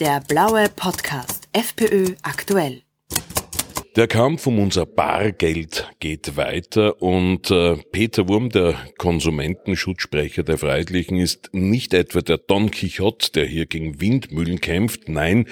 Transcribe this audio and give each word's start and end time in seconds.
Der 0.00 0.18
blaue 0.26 0.70
Podcast 0.74 1.50
FPÖ 1.52 2.14
aktuell. 2.22 2.84
Der 3.96 4.08
Kampf 4.08 4.46
um 4.46 4.58
unser 4.58 4.86
Bargeld 4.86 5.89
geht 6.00 6.36
weiter 6.36 7.00
und 7.02 7.50
äh, 7.50 7.76
Peter 7.92 8.26
Wurm, 8.26 8.48
der 8.48 8.74
Konsumentenschutzsprecher 8.96 10.42
der 10.42 10.56
Freiheitlichen, 10.58 11.18
ist 11.18 11.50
nicht 11.52 11.94
etwa 11.94 12.22
der 12.22 12.38
Don 12.38 12.70
Quixote, 12.70 13.32
der 13.32 13.44
hier 13.44 13.66
gegen 13.66 14.00
Windmühlen 14.00 14.60
kämpft. 14.60 15.08
Nein, 15.08 15.46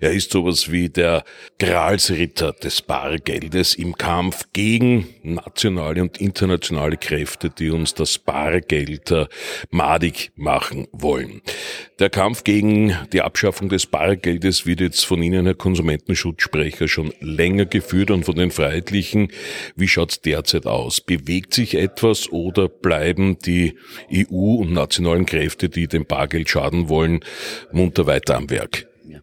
er 0.00 0.12
ist 0.12 0.30
sowas 0.30 0.70
wie 0.70 0.90
der 0.90 1.24
Gralsritter 1.58 2.52
des 2.52 2.82
Bargeldes 2.82 3.74
im 3.74 3.96
Kampf 3.96 4.44
gegen 4.52 5.08
nationale 5.22 6.02
und 6.02 6.18
internationale 6.18 6.98
Kräfte, 6.98 7.50
die 7.50 7.70
uns 7.70 7.94
das 7.94 8.18
Bargeld 8.18 9.10
äh, 9.10 9.26
madig 9.70 10.30
machen 10.36 10.86
wollen. 10.92 11.40
Der 11.98 12.10
Kampf 12.10 12.44
gegen 12.44 12.94
die 13.14 13.22
Abschaffung 13.22 13.70
des 13.70 13.86
Bargeldes 13.86 14.66
wird 14.66 14.80
jetzt 14.80 15.06
von 15.06 15.22
Ihnen, 15.22 15.46
Herr 15.46 15.54
Konsumentenschutzsprecher, 15.54 16.88
schon 16.88 17.14
länger 17.20 17.64
geführt 17.64 18.10
und 18.10 18.24
von 18.24 18.34
den 18.34 18.50
Freiheitlichen. 18.50 19.28
Wie 19.74 19.85
schaut's 19.88 20.20
derzeit 20.20 20.66
aus? 20.66 21.00
Bewegt 21.00 21.54
sich 21.54 21.74
etwas 21.74 22.30
oder 22.30 22.68
bleiben 22.68 23.38
die 23.38 23.76
EU 24.12 24.56
und 24.60 24.72
nationalen 24.72 25.26
Kräfte, 25.26 25.68
die 25.68 25.88
dem 25.88 26.06
Bargeld 26.06 26.48
schaden 26.48 26.88
wollen, 26.88 27.20
munter 27.72 28.06
weiter 28.06 28.36
am 28.36 28.50
Werk? 28.50 28.86
Ja. 29.08 29.20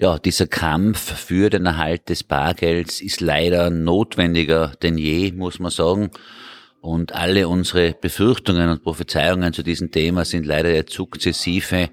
Ja, 0.00 0.18
dieser 0.18 0.46
Kampf 0.46 1.14
für 1.14 1.50
den 1.50 1.66
Erhalt 1.66 2.08
des 2.08 2.24
Bargelds 2.24 3.02
ist 3.02 3.20
leider 3.20 3.68
notwendiger 3.68 4.72
denn 4.82 4.96
je, 4.96 5.30
muss 5.32 5.58
man 5.58 5.70
sagen. 5.70 6.10
Und 6.80 7.14
alle 7.14 7.48
unsere 7.48 7.92
Befürchtungen 7.92 8.70
und 8.70 8.82
Prophezeiungen 8.82 9.52
zu 9.52 9.62
diesem 9.62 9.90
Thema 9.90 10.24
sind 10.24 10.46
leider 10.46 10.72
jetzt 10.72 10.94
sukzessive 10.94 11.90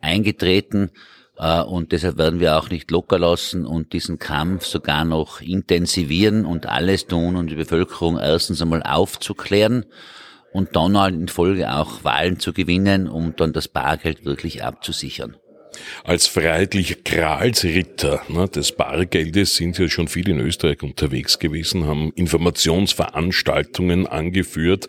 eingetreten. 0.00 0.90
Äh, 1.36 1.62
und 1.62 1.92
deshalb 1.92 2.18
werden 2.18 2.40
wir 2.40 2.58
auch 2.58 2.70
nicht 2.70 2.90
locker 2.90 3.18
lassen 3.18 3.66
und 3.66 3.92
diesen 3.92 4.18
Kampf 4.18 4.66
sogar 4.66 5.04
noch 5.04 5.40
intensivieren 5.40 6.44
und 6.44 6.66
alles 6.66 7.06
tun, 7.06 7.36
um 7.36 7.46
die 7.46 7.56
Bevölkerung 7.56 8.18
erstens 8.18 8.62
einmal 8.62 8.82
aufzuklären 8.82 9.86
und 10.52 10.76
dann 10.76 10.94
in 11.14 11.28
Folge 11.28 11.74
auch 11.74 12.04
Wahlen 12.04 12.38
zu 12.38 12.52
gewinnen, 12.52 13.08
um 13.08 13.34
dann 13.36 13.52
das 13.52 13.68
Bargeld 13.68 14.24
wirklich 14.24 14.64
abzusichern. 14.64 15.36
Als 16.04 16.26
freiheitlicher 16.26 16.96
Gralsritter 17.04 18.22
ne, 18.28 18.48
des 18.48 18.72
Bargeldes 18.72 19.56
sind 19.56 19.78
ja 19.78 19.88
schon 19.88 20.08
viele 20.08 20.32
in 20.32 20.40
Österreich 20.40 20.82
unterwegs 20.82 21.38
gewesen, 21.38 21.86
haben 21.86 22.12
Informationsveranstaltungen 22.14 24.06
angeführt, 24.06 24.88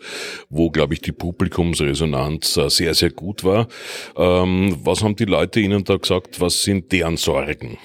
wo, 0.50 0.70
glaube 0.70 0.94
ich, 0.94 1.00
die 1.00 1.12
Publikumsresonanz 1.12 2.56
äh, 2.56 2.70
sehr, 2.70 2.94
sehr 2.94 3.10
gut 3.10 3.44
war. 3.44 3.68
Ähm, 4.16 4.76
was 4.82 5.02
haben 5.02 5.16
die 5.16 5.24
Leute 5.24 5.60
Ihnen 5.60 5.84
da 5.84 5.96
gesagt? 5.96 6.40
Was 6.40 6.62
sind 6.62 6.92
deren 6.92 7.16
Sorgen? 7.16 7.78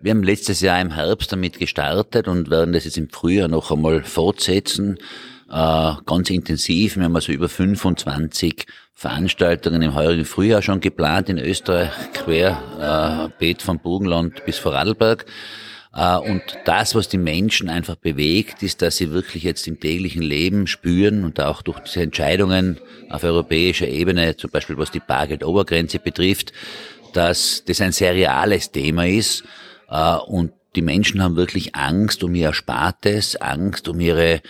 Wir 0.00 0.10
haben 0.10 0.22
letztes 0.22 0.60
Jahr 0.60 0.80
im 0.82 0.94
Herbst 0.94 1.32
damit 1.32 1.58
gestartet 1.58 2.28
und 2.28 2.50
werden 2.50 2.74
das 2.74 2.84
jetzt 2.84 2.98
im 2.98 3.08
Frühjahr 3.08 3.48
noch 3.48 3.70
einmal 3.70 4.02
fortsetzen 4.02 4.98
ganz 5.54 6.30
intensiv. 6.30 6.96
Wir 6.96 7.04
haben 7.04 7.14
also 7.14 7.32
über 7.32 7.48
25 7.48 8.66
Veranstaltungen 8.94 9.82
im 9.82 9.94
heurigen 9.94 10.24
Frühjahr 10.24 10.62
schon 10.62 10.80
geplant 10.80 11.28
in 11.28 11.38
Österreich, 11.38 11.90
quer 12.12 13.30
äh, 13.30 13.38
Beet 13.38 13.62
vom 13.62 13.78
Burgenland 13.78 14.44
bis 14.46 14.58
Vorarlberg. 14.58 15.26
Äh, 15.94 16.16
und 16.16 16.42
das, 16.64 16.94
was 16.94 17.08
die 17.08 17.18
Menschen 17.18 17.68
einfach 17.68 17.96
bewegt, 17.96 18.62
ist, 18.62 18.82
dass 18.82 18.96
sie 18.96 19.10
wirklich 19.10 19.42
jetzt 19.42 19.66
im 19.66 19.78
täglichen 19.80 20.22
Leben 20.22 20.66
spüren 20.66 21.24
und 21.24 21.40
auch 21.40 21.62
durch 21.62 21.80
diese 21.80 22.02
Entscheidungen 22.02 22.78
auf 23.10 23.24
europäischer 23.24 23.88
Ebene, 23.88 24.36
zum 24.36 24.50
Beispiel 24.50 24.78
was 24.78 24.90
die 24.90 25.00
Bargeldobergrenze 25.00 25.98
betrifft, 25.98 26.52
dass 27.12 27.64
das 27.64 27.80
ein 27.80 27.92
sehr 27.92 28.14
reales 28.14 28.70
Thema 28.72 29.06
ist 29.06 29.44
äh, 29.88 30.16
und 30.16 30.52
die 30.76 30.82
Menschen 30.82 31.22
haben 31.22 31.36
wirklich 31.36 31.76
Angst 31.76 32.24
um 32.24 32.34
ihr 32.34 32.46
Erspartes, 32.46 33.36
Angst 33.36 33.88
um 33.88 34.00
ihre 34.00 34.40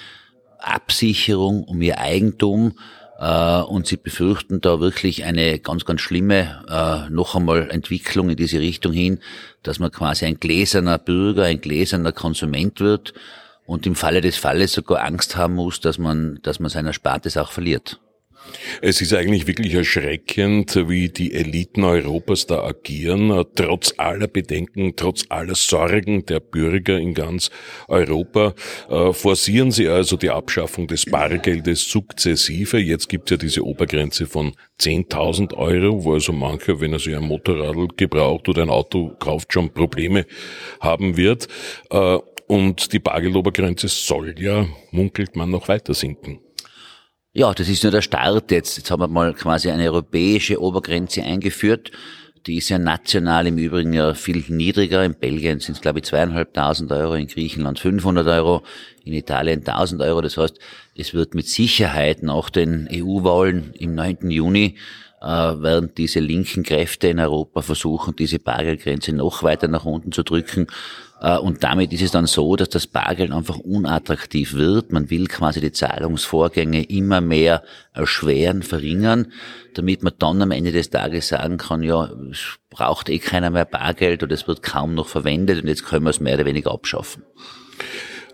Absicherung, 0.67 1.65
um 1.65 1.81
ihr 1.83 1.99
Eigentum 1.99 2.79
äh, 3.19 3.61
und 3.61 3.87
sie 3.87 3.97
befürchten 3.97 4.61
da 4.61 4.81
wirklich 4.81 5.25
eine 5.25 5.59
ganz, 5.59 5.85
ganz 5.85 6.01
schlimme 6.01 6.65
äh, 6.69 7.11
noch 7.11 7.35
einmal 7.35 7.71
Entwicklung 7.71 8.31
in 8.31 8.37
diese 8.37 8.61
Richtung 8.61 8.93
hin, 8.93 9.21
dass 9.63 9.79
man 9.79 9.91
quasi 9.91 10.27
ein 10.27 10.41
gläserner 10.41 10.99
Bürger, 10.99 11.45
ein 11.45 11.61
gläserner 11.61 12.13
Konsument 12.13 12.81
wird 12.81 13.15
und 13.67 13.87
im 13.87 13.95
Falle 13.95 14.21
des 14.21 14.37
Falles 14.37 14.73
sogar 14.73 15.05
Angst 15.05 15.37
haben 15.37 15.55
muss, 15.55 15.81
dass 15.81 15.99
man, 15.99 16.39
dass 16.43 16.61
man 16.61 16.71
sein 16.71 16.87
Erspartes 16.87 17.37
auch 17.37 17.53
verliert. 17.53 18.01
Es 18.83 19.01
ist 19.01 19.13
eigentlich 19.15 19.47
wirklich 19.47 19.75
erschreckend, 19.75 20.89
wie 20.89 21.09
die 21.09 21.33
Eliten 21.33 21.85
Europas 21.85 22.47
da 22.47 22.63
agieren, 22.65 23.45
trotz 23.55 23.95
aller 23.97 24.27
Bedenken, 24.27 24.95
trotz 24.97 25.25
aller 25.29 25.55
Sorgen 25.55 26.27
der 26.27 26.41
Bürger 26.41 26.99
in 26.99 27.15
ganz 27.15 27.51
Europa. 27.89 28.55
Äh, 28.89 29.13
forcieren 29.13 29.71
sie 29.71 29.89
also 29.89 30.17
die 30.17 30.31
Abschaffung 30.31 30.87
des 30.87 31.07
Bargeldes 31.07 31.89
sukzessive. 31.89 32.79
Jetzt 32.79 33.09
gibt 33.09 33.31
es 33.31 33.31
ja 33.31 33.37
diese 33.37 33.65
Obergrenze 33.65 34.27
von 34.27 34.53
10.000 34.81 35.55
Euro, 35.55 36.05
wo 36.05 36.15
also 36.15 36.33
mancher, 36.33 36.81
wenn 36.81 36.93
er 36.93 36.99
sich 36.99 37.15
ein 37.15 37.25
Motorrad 37.25 37.97
gebraucht 37.97 38.49
oder 38.49 38.63
ein 38.63 38.71
Auto 38.71 39.11
kauft, 39.19 39.53
schon 39.53 39.73
Probleme 39.73 40.27
haben 40.81 41.17
wird. 41.17 41.49
Äh, 41.91 42.19
und 42.47 42.93
die 42.93 42.99
Bargeldobergrenze 42.99 43.89
soll 43.89 44.35
ja, 44.39 44.67
munkelt 44.91 45.35
man, 45.35 45.51
noch 45.51 45.69
weiter 45.69 45.95
sinken. 45.95 46.41
Ja, 47.37 47.53
das 47.53 47.69
ist 47.69 47.83
nur 47.83 47.91
der 47.91 48.01
Start 48.01 48.53
jetzt. 48.53 48.77
Jetzt 48.77 48.93
haben 48.93 49.03
wir 49.03 49.09
mal 49.09 49.35
quasi 49.35 49.69
eine 49.69 49.91
europäische 49.91 50.63
Obergrenze 50.63 51.25
eingeführt. 51.25 51.91
Die 52.47 52.59
ist 52.59 52.69
ja 52.69 52.79
national 52.79 53.49
im 53.49 53.59
Übrigen 53.59 53.93
ja 53.93 54.15
viel 54.15 54.45
niedriger. 54.47 55.05
In 55.05 55.17
Belgien 55.17 55.59
sind 55.59 55.75
es, 55.75 55.81
glaube 55.81 55.99
ich, 55.99 56.05
zweieinhalbtausend 56.05 56.93
Euro, 56.93 57.15
in 57.15 57.27
Griechenland 57.27 57.81
500 57.81 58.29
Euro, 58.29 58.63
in 59.05 59.15
Italien 59.15 59.67
1000 59.67 60.01
Euro. 60.03 60.21
Das 60.21 60.37
heißt, 60.37 60.61
es 60.97 61.13
wird 61.13 61.35
mit 61.35 61.49
Sicherheit 61.49 62.23
nach 62.23 62.51
den 62.51 62.89
EU-Wahlen 62.89 63.73
im 63.81 63.97
9. 63.97 64.31
Juni 64.31 64.77
äh, 65.21 65.27
werden 65.27 65.91
diese 65.97 66.21
linken 66.21 66.63
Kräfte 66.63 67.09
in 67.09 67.19
Europa 67.19 67.63
versuchen, 67.63 68.15
diese 68.15 68.39
Bargeldgrenze 68.39 69.13
noch 69.13 69.43
weiter 69.43 69.67
nach 69.67 69.87
unten 69.87 70.13
zu 70.13 70.23
drücken. 70.23 70.69
Äh, 71.25 71.39
und 71.39 71.65
damit 71.65 71.93
ist 71.93 72.03
es 72.03 72.11
dann 72.11 72.27
so, 72.27 72.55
dass 72.55 72.69
das 72.69 72.87
Bargeld 72.87 73.33
einfach 73.33 73.59
unattraktiv 73.59 74.53
wird. 74.53 74.93
Man 74.93 75.09
will 75.09 75.27
quasi 75.27 75.61
die 75.61 75.73
Zahlungsvorgänge 75.73 76.85
immer 76.85 77.23
mehr 77.23 77.65
erschweren, 77.95 78.63
verringern, 78.63 79.33
damit 79.73 80.03
man 80.03 80.13
dann 80.19 80.43
am 80.43 80.51
Ende 80.51 80.71
des 80.71 80.91
Tages 80.91 81.29
sagen 81.29 81.57
kann, 81.57 81.83
ja, 81.83 82.11
es 82.31 82.59
braucht 82.69 83.09
eh 83.09 83.19
keiner 83.19 83.51
mehr 83.51 83.65
Bargeld 83.65 84.23
oder 84.23 84.35
es 84.35 84.47
wird 84.47 84.63
kaum 84.63 84.95
noch 84.95 85.09
verwendet 85.09 85.63
und 85.63 85.69
jetzt 85.69 85.87
können 85.87 86.05
wir 86.05 86.11
es 86.11 86.21
mehr 86.21 86.35
oder 86.35 86.45
weniger 86.45 86.73
abschaffen. 86.73 87.25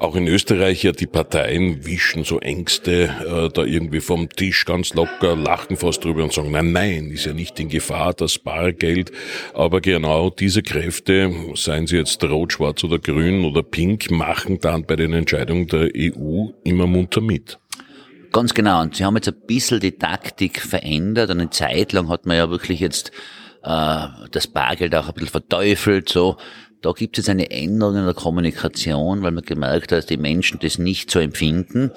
Auch 0.00 0.16
in 0.16 0.26
Österreich 0.28 0.82
ja 0.82 0.92
die 0.92 1.06
Parteien 1.06 1.84
wischen 1.84 2.24
so 2.24 2.40
Ängste 2.40 3.14
äh, 3.20 3.50
da 3.52 3.64
irgendwie 3.64 4.00
vom 4.00 4.30
Tisch 4.30 4.64
ganz 4.64 4.94
locker, 4.94 5.36
lachen 5.36 5.76
fast 5.76 6.02
drüber 6.02 6.24
und 6.24 6.32
sagen, 6.32 6.50
nein, 6.50 6.72
nein, 6.72 7.10
ist 7.10 7.26
ja 7.26 7.34
nicht 7.34 7.60
in 7.60 7.68
Gefahr, 7.68 8.14
das 8.14 8.38
Bargeld. 8.38 9.12
Aber 9.52 9.82
genau 9.82 10.30
diese 10.30 10.62
Kräfte, 10.62 11.30
seien 11.54 11.86
sie 11.86 11.98
jetzt 11.98 12.24
rot, 12.24 12.54
schwarz 12.54 12.82
oder 12.82 12.98
grün 12.98 13.44
oder 13.44 13.62
pink, 13.62 14.10
machen 14.10 14.58
dann 14.58 14.84
bei 14.84 14.96
den 14.96 15.12
Entscheidungen 15.12 15.66
der 15.66 15.90
EU 15.94 16.46
immer 16.64 16.86
munter 16.86 17.20
mit. 17.20 17.58
Ganz 18.32 18.54
genau. 18.54 18.80
Und 18.80 18.96
sie 18.96 19.04
haben 19.04 19.16
jetzt 19.16 19.28
ein 19.28 19.46
bisschen 19.46 19.80
die 19.80 19.92
Taktik 19.92 20.62
verändert. 20.62 21.30
Eine 21.30 21.50
Zeit 21.50 21.92
lang 21.92 22.08
hat 22.08 22.24
man 22.24 22.38
ja 22.38 22.48
wirklich 22.48 22.80
jetzt 22.80 23.12
äh, 23.62 24.06
das 24.30 24.46
Bargeld 24.46 24.94
auch 24.94 25.08
ein 25.08 25.12
bisschen 25.14 25.28
verteufelt, 25.28 26.08
so 26.08 26.38
da 26.82 26.92
gibt 26.92 27.18
es 27.18 27.28
eine 27.28 27.50
Änderung 27.50 27.96
in 27.96 28.04
der 28.04 28.14
Kommunikation, 28.14 29.22
weil 29.22 29.32
man 29.32 29.44
gemerkt 29.44 29.92
hat, 29.92 29.98
dass 29.98 30.06
die 30.06 30.16
Menschen 30.16 30.58
das 30.60 30.78
nicht 30.78 31.10
so 31.10 31.18
empfinden. 31.18 31.90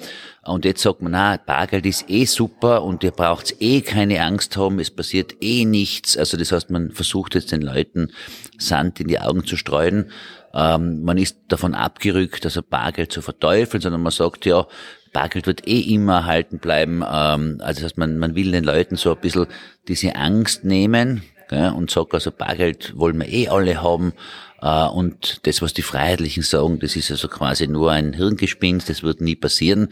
Und 0.44 0.64
jetzt 0.64 0.82
sagt 0.82 1.00
man, 1.00 1.12
na, 1.12 1.38
Bargeld 1.38 1.86
ist 1.86 2.10
eh 2.10 2.26
super 2.26 2.82
und 2.82 3.02
ihr 3.02 3.10
braucht 3.10 3.54
eh 3.60 3.80
keine 3.80 4.22
Angst 4.22 4.56
haben, 4.56 4.78
es 4.78 4.90
passiert 4.90 5.36
eh 5.40 5.64
nichts. 5.64 6.18
Also 6.18 6.36
das 6.36 6.52
heißt, 6.52 6.70
man 6.70 6.90
versucht 6.90 7.34
jetzt 7.34 7.52
den 7.52 7.62
Leuten 7.62 8.12
Sand 8.58 9.00
in 9.00 9.08
die 9.08 9.20
Augen 9.20 9.46
zu 9.46 9.56
streuen. 9.56 10.10
Ähm, 10.52 11.02
man 11.02 11.16
ist 11.16 11.38
davon 11.48 11.74
abgerückt, 11.74 12.44
also 12.44 12.62
Bargeld 12.62 13.10
zu 13.10 13.22
verteufeln, 13.22 13.80
sondern 13.80 14.02
man 14.02 14.12
sagt, 14.12 14.44
ja, 14.44 14.66
Bargeld 15.14 15.46
wird 15.46 15.66
eh 15.66 15.80
immer 15.80 16.16
erhalten 16.16 16.58
bleiben. 16.58 16.96
Ähm, 16.96 17.60
also 17.60 17.80
das 17.80 17.84
heißt, 17.84 17.98
man, 17.98 18.18
man 18.18 18.34
will 18.34 18.52
den 18.52 18.64
Leuten 18.64 18.96
so 18.96 19.14
ein 19.14 19.20
bisschen 19.20 19.46
diese 19.88 20.14
Angst 20.14 20.64
nehmen 20.64 21.22
gell, 21.54 21.72
und 21.72 21.90
sagt, 21.90 22.14
also 22.14 22.30
Bargeld 22.30 22.96
wollen 22.96 23.18
wir 23.18 23.28
eh 23.28 23.48
alle 23.48 23.82
haben. 23.82 24.12
Äh, 24.60 24.86
und 24.86 25.46
das, 25.46 25.62
was 25.62 25.74
die 25.74 25.82
Freiheitlichen 25.82 26.42
sagen, 26.42 26.78
das 26.80 26.96
ist 26.96 27.10
also 27.10 27.28
quasi 27.28 27.66
nur 27.68 27.92
ein 27.92 28.12
Hirngespinst, 28.14 28.88
das 28.88 29.02
wird 29.02 29.20
nie 29.20 29.36
passieren. 29.36 29.88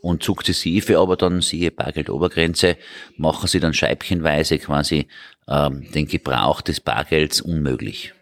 Und 0.00 0.22
sukzessive 0.22 0.98
aber 0.98 1.16
dann, 1.16 1.40
siehe 1.40 1.70
Bargeldobergrenze, 1.70 2.76
machen 3.16 3.48
sie 3.48 3.60
dann 3.60 3.74
scheibchenweise 3.74 4.58
quasi 4.58 5.06
ähm, 5.48 5.90
den 5.92 6.06
Gebrauch 6.06 6.60
des 6.60 6.80
Bargelds 6.80 7.40
unmöglich. 7.40 8.12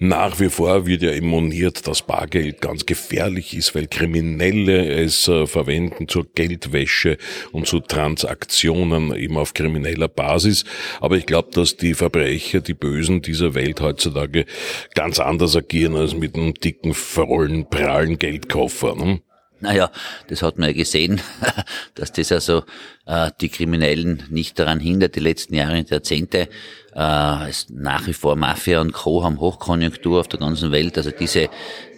Nach 0.00 0.38
wie 0.38 0.48
vor 0.48 0.86
wird 0.86 1.02
ja 1.02 1.20
moniert, 1.20 1.88
dass 1.88 2.02
Bargeld 2.02 2.60
ganz 2.60 2.86
gefährlich 2.86 3.56
ist, 3.56 3.74
weil 3.74 3.88
Kriminelle 3.88 4.88
es 4.88 5.26
äh, 5.26 5.46
verwenden 5.46 6.06
zur 6.06 6.24
Geldwäsche 6.32 7.18
und 7.50 7.66
zu 7.66 7.80
Transaktionen 7.80 9.12
eben 9.16 9.36
auf 9.36 9.54
krimineller 9.54 10.06
Basis. 10.06 10.64
Aber 11.00 11.16
ich 11.16 11.26
glaube, 11.26 11.50
dass 11.52 11.76
die 11.76 11.94
Verbrecher, 11.94 12.60
die 12.60 12.74
Bösen 12.74 13.22
dieser 13.22 13.54
Welt 13.54 13.80
heutzutage 13.80 14.46
ganz 14.94 15.18
anders 15.18 15.56
agieren 15.56 15.96
als 15.96 16.14
mit 16.14 16.36
einem 16.36 16.54
dicken, 16.54 16.94
vollen, 16.94 17.68
prallen 17.68 18.20
Geldkoffer. 18.20 18.94
Ne? 18.94 19.20
Naja, 19.60 19.90
das 20.28 20.42
hat 20.42 20.58
man 20.58 20.68
ja 20.68 20.74
gesehen, 20.74 21.20
dass 21.94 22.12
das 22.12 22.30
also 22.30 22.62
äh, 23.06 23.30
die 23.40 23.48
Kriminellen 23.48 24.22
nicht 24.30 24.58
daran 24.58 24.78
hindert, 24.78 25.16
die 25.16 25.20
letzten 25.20 25.54
Jahre 25.54 25.78
und 25.78 25.90
Jahrzehnte. 25.90 26.48
Äh, 26.94 27.48
es 27.48 27.66
nach 27.70 28.06
wie 28.06 28.12
vor 28.12 28.36
Mafia 28.36 28.80
und 28.80 28.92
Co. 28.92 29.24
haben 29.24 29.40
Hochkonjunktur 29.40 30.20
auf 30.20 30.28
der 30.28 30.38
ganzen 30.38 30.70
Welt. 30.70 30.96
Also 30.96 31.10
diese, 31.10 31.48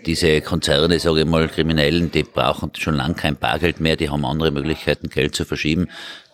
diese 0.07 0.41
Konzerne, 0.41 0.99
sage 0.99 1.21
ich 1.21 1.27
mal, 1.27 1.49
Kriminellen, 1.49 2.11
die 2.11 2.23
brauchen 2.23 2.71
schon 2.79 2.95
lang 2.95 3.15
kein 3.15 3.37
Bargeld 3.37 3.81
mehr, 3.81 3.97
die 3.97 4.09
haben 4.09 4.25
andere 4.25 4.51
Möglichkeiten, 4.51 5.11
Geld 5.11 5.35
zu 5.35 5.45
verschieben. 5.45 5.89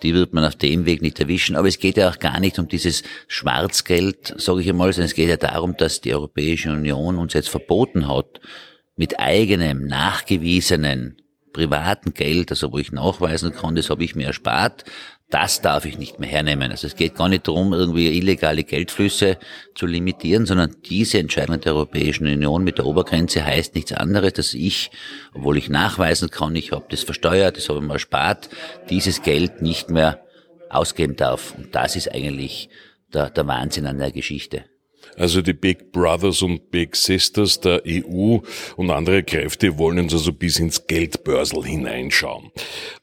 Die 0.04 0.14
wird 0.14 0.32
man 0.32 0.44
auf 0.44 0.54
dem 0.54 0.86
Weg 0.86 1.02
nicht 1.02 1.18
erwischen. 1.18 1.56
Aber 1.56 1.66
es 1.66 1.80
geht 1.80 1.96
ja 1.96 2.08
auch 2.08 2.20
gar 2.20 2.38
nicht 2.38 2.58
um 2.60 2.68
dieses 2.68 3.02
Schwarzgeld, 3.26 4.34
sage 4.36 4.60
ich 4.60 4.68
einmal, 4.68 4.92
sondern 4.92 5.06
es 5.06 5.14
geht 5.14 5.28
ja 5.28 5.36
darum, 5.36 5.76
dass 5.76 6.00
die 6.00 6.14
Europäische 6.14 6.70
Union 6.70 7.18
uns 7.18 7.32
jetzt 7.32 7.48
verboten 7.48 8.06
hat, 8.06 8.40
mit 8.96 9.20
eigenem, 9.20 9.86
nachgewiesenen, 9.86 11.16
privaten 11.52 12.12
Geld, 12.12 12.50
also 12.50 12.72
wo 12.72 12.78
ich 12.78 12.92
nachweisen 12.92 13.52
kann, 13.52 13.76
das 13.76 13.88
habe 13.88 14.04
ich 14.04 14.14
mir 14.14 14.26
erspart, 14.26 14.84
das 15.30 15.60
darf 15.62 15.86
ich 15.86 15.98
nicht 15.98 16.20
mehr 16.20 16.28
hernehmen. 16.28 16.70
Also 16.70 16.86
es 16.86 16.94
geht 16.94 17.16
gar 17.16 17.28
nicht 17.28 17.48
darum, 17.48 17.72
irgendwie 17.72 18.16
illegale 18.16 18.62
Geldflüsse 18.62 19.38
zu 19.74 19.86
limitieren, 19.86 20.46
sondern 20.46 20.76
diese 20.84 21.18
Entscheidung 21.18 21.58
der 21.60 21.74
Europäischen 21.74 22.26
Union 22.26 22.62
mit 22.62 22.78
der 22.78 22.86
Obergrenze 22.86 23.44
heißt 23.44 23.74
nichts 23.74 23.92
anderes, 23.92 24.34
dass 24.34 24.54
ich, 24.54 24.90
obwohl 25.34 25.56
ich 25.56 25.68
nachweisen 25.68 26.30
kann, 26.30 26.54
ich 26.54 26.72
habe 26.72 26.84
das 26.90 27.02
versteuert, 27.02 27.56
das 27.56 27.68
habe 27.68 27.80
ich 27.80 27.86
mir 27.86 27.94
erspart, 27.94 28.50
dieses 28.90 29.22
Geld 29.22 29.62
nicht 29.62 29.90
mehr 29.90 30.20
ausgeben 30.68 31.16
darf. 31.16 31.54
Und 31.56 31.74
das 31.74 31.96
ist 31.96 32.12
eigentlich 32.12 32.68
der, 33.12 33.30
der 33.30 33.46
Wahnsinn 33.46 33.86
an 33.86 33.98
der 33.98 34.12
Geschichte. 34.12 34.64
Also 35.16 35.42
die 35.42 35.54
Big 35.54 35.92
Brothers 35.92 36.42
und 36.42 36.70
Big 36.70 36.94
Sisters 36.94 37.60
der 37.60 37.82
EU 37.86 38.38
und 38.76 38.90
andere 38.90 39.22
Kräfte 39.22 39.78
wollen 39.78 39.98
uns 39.98 40.12
also 40.12 40.32
bis 40.32 40.58
ins 40.58 40.86
Geldbörsel 40.86 41.64
hineinschauen. 41.64 42.50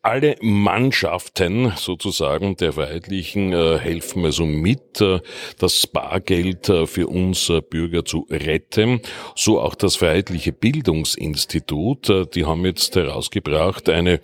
Alle 0.01 0.35
Mannschaften 0.41 1.73
sozusagen 1.75 2.55
der 2.57 2.73
Freiheitlichen 2.73 3.51
äh, 3.53 3.79
helfen 3.79 4.25
also 4.25 4.45
mit, 4.45 5.01
äh, 5.01 5.19
das 5.57 5.87
Bargeld 5.87 6.69
äh, 6.69 6.85
für 6.85 7.07
uns 7.07 7.51
Bürger 7.69 8.05
zu 8.05 8.27
retten. 8.29 9.01
So 9.35 9.59
auch 9.59 9.75
das 9.75 9.95
Freiheitliche 9.95 10.51
Bildungsinstitut. 10.51 12.35
Die 12.35 12.45
haben 12.45 12.65
jetzt 12.65 12.95
herausgebracht 12.95 13.89
eine 13.89 14.21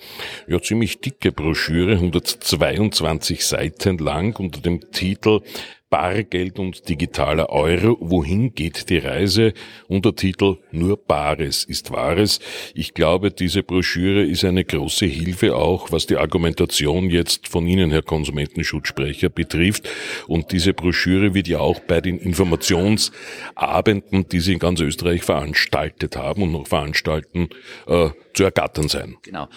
ja, 0.47 0.62
ziemlich 0.62 1.00
dicke 1.01 1.31
Broschüre, 1.31 1.94
122 1.94 3.45
Seiten 3.45 3.97
lang 3.97 4.39
unter 4.39 4.62
dem 4.62 4.91
Titel 4.91 5.41
Bargeld 5.89 6.59
und 6.59 6.88
digitaler 6.88 7.50
Euro. 7.50 7.97
Wohin 8.00 8.53
geht 8.53 8.89
die 8.89 9.00
Reise? 9.00 9.53
Untertitel 9.88 10.57
Nur 10.71 10.97
Bares 10.97 11.63
ist 11.63 11.91
Wahres. 11.91 12.39
Ich 12.75 12.94
glaube, 12.94 13.31
diese 13.31 13.63
Broschüre 13.63 14.24
ist 14.24 14.45
eine 14.45 14.63
große 14.63 15.07
Hilfe 15.07 15.56
auch, 15.56 15.91
was 15.91 16.06
die 16.06 16.18
Argumentation 16.18 17.09
jetzt 17.09 17.47
von 17.47 17.65
Ihnen, 17.65 17.89
Herr 17.89 18.03
Konsumentenschutzsprecher, 18.03 19.30
betrifft. 19.30 19.89
Und 20.27 20.51
diese 20.51 20.74
Broschüre 20.74 21.33
wird 21.33 21.47
ja 21.47 21.59
auch 21.59 21.80
bei 21.80 22.01
den 22.01 22.19
Informationsabenden, 22.19 24.30
die 24.30 24.39
Sie 24.39 24.53
in 24.53 24.59
ganz 24.59 24.81
Österreich 24.81 25.24
veranstaltet 25.24 26.15
haben 26.15 26.44
und 26.44 26.51
noch 26.51 26.68
veranstalten, 26.68 27.50
äh, 27.88 28.09
zu 28.33 28.44
ergattern 28.44 28.89
sein. 28.89 29.18
Genau. 29.24 29.47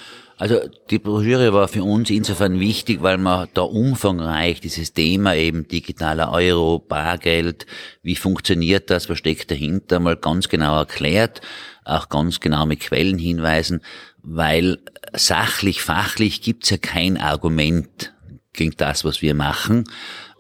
Also 0.43 0.59
die 0.91 0.99
Broschüre 0.99 1.53
war 1.53 1.69
für 1.69 1.85
uns 1.85 2.11
insofern 2.11 2.59
wichtig, 2.59 3.00
weil 3.00 3.17
man 3.17 3.47
da 3.55 3.62
umfangreich 3.62 4.61
dieses 4.61 4.93
Thema 4.93 5.37
eben 5.37 5.69
digitaler 5.69 6.33
Euro, 6.33 6.81
Bargeld, 6.81 7.65
wie 8.03 8.17
funktioniert 8.17 8.91
das, 8.91 9.09
was 9.09 9.19
steckt 9.19 9.53
dahinter, 9.53 10.00
mal 10.00 10.17
ganz 10.17 10.49
genau 10.49 10.77
erklärt, 10.79 11.43
auch 11.85 12.09
ganz 12.09 12.41
genau 12.41 12.67
mit 12.67 12.81
Quellen 12.81 13.19
hinweisen, 13.19 13.83
weil 14.21 14.79
sachlich, 15.12 15.81
fachlich 15.81 16.43
gibt's 16.43 16.71
ja 16.71 16.77
kein 16.77 17.19
Argument 17.19 18.12
gegen 18.53 18.75
das, 18.77 19.05
was 19.05 19.23
wir 19.23 19.37
machen. 19.37 19.85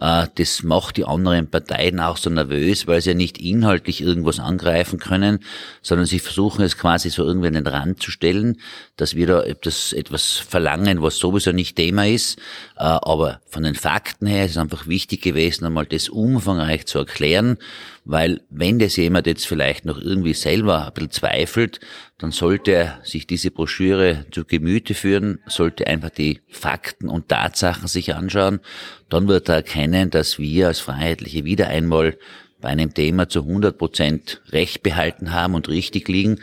Äh, 0.02 0.26
das 0.34 0.64
macht 0.64 0.96
die 0.96 1.04
anderen 1.04 1.48
Parteien 1.48 2.00
auch 2.00 2.16
so 2.16 2.28
nervös, 2.28 2.88
weil 2.88 3.00
sie 3.00 3.10
ja 3.10 3.14
nicht 3.14 3.38
inhaltlich 3.38 4.00
irgendwas 4.00 4.40
angreifen 4.40 4.98
können, 4.98 5.38
sondern 5.80 6.06
sie 6.06 6.18
versuchen 6.18 6.62
es 6.62 6.76
quasi 6.76 7.08
so 7.08 7.24
irgendwie 7.24 7.46
an 7.46 7.54
den 7.54 7.66
Rand 7.68 8.02
zu 8.02 8.10
stellen, 8.10 8.60
dass 8.96 9.14
wir 9.14 9.28
da 9.28 9.42
etwas, 9.44 9.92
etwas 9.92 10.32
verlangen, 10.32 11.02
was 11.02 11.18
sowieso 11.18 11.52
nicht 11.52 11.76
Thema 11.76 12.08
ist. 12.08 12.38
Äh, 12.76 12.82
aber 12.82 13.40
von 13.46 13.62
den 13.62 13.76
Fakten 13.76 14.26
her 14.26 14.46
ist 14.46 14.52
es 14.52 14.56
einfach 14.56 14.88
wichtig 14.88 15.22
gewesen, 15.22 15.66
einmal 15.66 15.86
das 15.86 16.08
umfangreich 16.08 16.86
zu 16.86 16.98
erklären, 16.98 17.58
weil 18.04 18.40
wenn 18.50 18.80
das 18.80 18.96
jemand 18.96 19.28
jetzt 19.28 19.46
vielleicht 19.46 19.84
noch 19.84 20.00
irgendwie 20.00 20.34
selber 20.34 20.86
ein 20.86 20.92
bisschen 20.92 21.12
zweifelt, 21.12 21.78
dann 22.18 22.32
sollte 22.32 22.72
er 22.72 23.00
sich 23.04 23.26
diese 23.26 23.50
Broschüre 23.50 24.26
zu 24.30 24.44
Gemüte 24.44 24.94
führen, 24.94 25.40
sollte 25.46 25.86
einfach 25.86 26.10
die 26.10 26.40
Fakten 26.48 27.08
und 27.08 27.28
Tatsachen 27.28 27.88
sich 27.88 28.14
anschauen, 28.14 28.60
dann 29.08 29.28
wird 29.28 29.48
er 29.48 29.56
erkennen, 29.56 29.91
dass 30.10 30.38
wir 30.38 30.68
als 30.68 30.80
Freiheitliche 30.80 31.44
wieder 31.44 31.68
einmal 31.68 32.16
bei 32.62 32.70
einem 32.70 32.94
Thema 32.94 33.28
zu 33.28 33.40
100 33.40 33.76
Prozent 33.76 34.40
Recht 34.50 34.82
behalten 34.82 35.32
haben 35.32 35.54
und 35.54 35.68
richtig 35.68 36.08
liegen. 36.08 36.38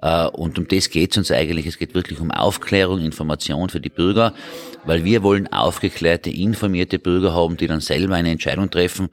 Äh, 0.00 0.26
und 0.28 0.58
um 0.58 0.68
das 0.68 0.90
geht 0.90 1.10
es 1.10 1.16
uns 1.16 1.32
eigentlich. 1.32 1.66
Es 1.66 1.78
geht 1.78 1.94
wirklich 1.94 2.20
um 2.20 2.30
Aufklärung, 2.30 3.00
Information 3.00 3.70
für 3.70 3.80
die 3.80 3.88
Bürger, 3.88 4.34
weil 4.84 5.04
wir 5.04 5.24
wollen 5.24 5.48
aufgeklärte, 5.48 6.30
informierte 6.30 7.00
Bürger 7.00 7.34
haben, 7.34 7.56
die 7.56 7.66
dann 7.66 7.80
selber 7.80 8.14
eine 8.14 8.30
Entscheidung 8.30 8.70
treffen. 8.70 9.08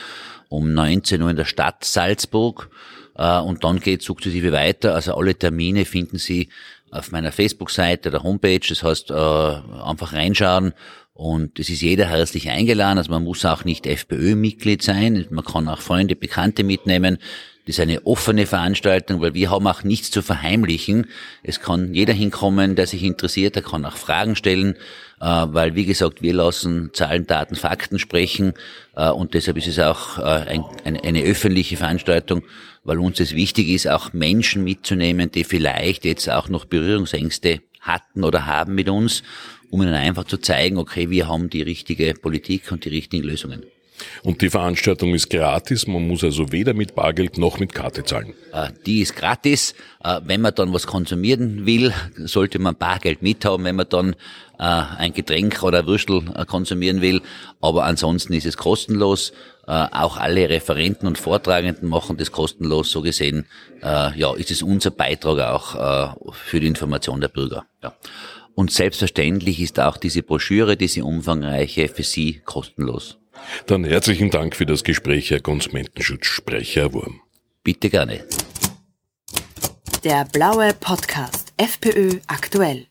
um 0.50 0.74
19 0.74 1.22
Uhr 1.22 1.30
in 1.32 1.36
der 1.36 1.46
Stadt 1.46 1.84
Salzburg. 1.84 2.70
Äh, 3.16 3.40
und 3.40 3.64
dann 3.64 3.80
geht 3.80 4.02
sukzessive 4.02 4.52
weiter. 4.52 4.96
Also 4.96 5.16
alle 5.16 5.36
Termine 5.36 5.86
finden 5.86 6.18
Sie 6.18 6.50
auf 6.92 7.12
meiner 7.12 7.32
Facebook-Seite, 7.32 8.12
der 8.12 8.24
Homepage. 8.24 8.60
Das 8.68 8.84
heißt, 8.84 9.10
äh, 9.10 9.14
einfach 9.14 10.14
reinschauen 10.14 10.74
und 11.14 11.60
es 11.60 11.70
ist 11.70 11.82
jeder 11.82 12.08
herzlich 12.08 12.50
eingeladen, 12.50 12.98
also 12.98 13.12
man 13.12 13.24
muss 13.24 13.46
auch 13.46 13.66
nicht 13.66 13.86
FPÖ-Mitglied 13.86 14.82
sein, 14.82 15.28
man 15.30 15.46
kann 15.46 15.68
auch 15.68 15.82
Freunde, 15.82 16.16
Bekannte 16.16 16.64
mitnehmen. 16.64 17.20
Das 17.66 17.78
ist 17.78 17.80
eine 17.80 18.06
offene 18.06 18.46
Veranstaltung, 18.46 19.22
weil 19.22 19.36
wir 19.36 19.50
haben 19.50 19.68
auch 19.68 19.84
nichts 19.84 20.12
zu 20.12 20.22
verheimlichen. 20.22 21.06
Es 21.44 21.62
kann 21.62 21.94
jeder 21.94 22.12
hinkommen, 22.12 22.76
der 22.76 22.88
sich 22.88 23.04
interessiert, 23.04 23.56
der 23.56 23.64
kann 23.64 23.86
auch 23.86 23.96
Fragen 23.96 24.36
stellen, 24.36 24.76
äh, 25.22 25.26
weil 25.26 25.74
wie 25.76 25.86
gesagt, 25.86 26.22
wir 26.22 26.34
lassen 26.34 26.90
Zahlen, 26.94 27.26
Daten, 27.26 27.56
Fakten 27.56 28.00
sprechen. 28.00 28.54
Äh, 28.98 29.10
und 29.12 29.34
deshalb 29.34 29.56
ist 29.58 29.68
es 29.68 29.80
auch 29.80 30.18
äh, 30.18 30.60
eine 30.84 31.22
öffentliche 31.22 31.78
Veranstaltung, 31.78 32.44
weil 32.84 33.00
uns 33.00 33.22
es 33.22 33.34
wichtig 33.34 33.70
ist, 33.70 33.88
auch 33.88 34.12
Menschen 34.12 34.66
mitzunehmen, 34.66 35.32
die 35.32 35.46
vielleicht 35.46 36.04
jetzt 36.04 36.30
auch 36.30 36.50
noch 36.50 36.66
Berührungsängste 36.66 37.62
hatten 37.80 38.24
oder 38.26 38.46
haben 38.46 38.76
mit 38.76 38.90
uns 38.90 39.24
um 39.74 39.82
ihnen 39.82 39.96
einfach 39.96 40.26
zu 40.26 40.38
zeigen, 40.38 40.78
okay, 40.78 41.10
wir 41.10 41.28
haben 41.28 41.50
die 41.50 41.64
richtige 41.64 42.14
Politik 42.14 42.72
und 42.72 42.86
die 42.86 42.90
richtigen 42.90 43.24
Lösungen. 43.24 43.64
Und 44.22 44.44
die 44.44 44.52
Veranstaltung 44.52 45.16
ist 45.16 45.32
gratis, 45.32 45.88
man 45.88 46.08
muss 46.08 46.24
also 46.24 46.52
weder 46.52 46.76
mit 46.76 46.94
Bargeld 46.94 47.40
noch 47.40 47.58
mit 47.58 47.74
Karte 47.74 48.04
zahlen. 48.04 48.36
Äh, 48.52 48.70
die 48.86 49.02
ist 49.02 49.16
gratis. 49.16 49.74
Äh, 50.04 50.22
wenn 50.26 50.42
man 50.42 50.54
dann 50.54 50.74
was 50.74 50.86
konsumieren 50.86 51.66
will, 51.66 51.92
sollte 52.18 52.60
man 52.60 52.76
Bargeld 52.76 53.24
mithaben, 53.24 53.66
wenn 53.66 53.76
man 53.76 53.88
dann 53.90 54.14
äh, 54.60 54.64
ein 54.98 55.14
Getränk 55.14 55.64
oder 55.64 55.80
ein 55.80 55.88
Würstel 55.88 56.22
konsumieren 56.46 57.02
will. 57.02 57.22
Aber 57.60 57.86
ansonsten 57.86 58.34
ist 58.34 58.46
es 58.46 58.58
kostenlos. 58.58 59.34
Auch 59.66 60.18
alle 60.18 60.50
Referenten 60.50 61.08
und 61.08 61.18
Vortragenden 61.18 61.88
machen 61.88 62.18
das 62.18 62.34
kostenlos. 62.34 62.92
So 62.92 63.02
gesehen, 63.02 63.46
ja, 63.82 64.36
ist 64.36 64.52
es 64.52 64.62
unser 64.62 64.92
Beitrag 64.92 65.40
auch 65.40 66.34
für 66.34 66.60
die 66.60 66.68
Information 66.68 67.22
der 67.22 67.30
Bürger. 67.30 67.66
Ja. 67.82 67.94
Und 68.56 68.72
selbstverständlich 68.72 69.60
ist 69.60 69.80
auch 69.80 69.98
diese 69.98 70.24
Broschüre, 70.24 70.78
diese 70.78 71.04
umfangreiche, 71.04 71.88
für 71.88 72.04
Sie 72.04 72.42
kostenlos. 72.46 73.18
Dann 73.66 73.84
herzlichen 73.84 74.30
Dank 74.30 74.56
für 74.56 74.66
das 74.66 74.84
Gespräch, 74.84 75.32
Herr 75.32 75.42
Konsumentenschutzsprecher 75.42 76.94
Wurm. 76.94 77.22
Bitte 77.64 77.90
gerne. 77.90 78.24
Der 80.04 80.26
blaue 80.26 80.74
Podcast 80.74 81.54
FPÖ 81.58 82.20
aktuell. 82.28 82.88